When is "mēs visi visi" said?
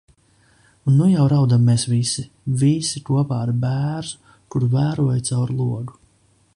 1.71-3.03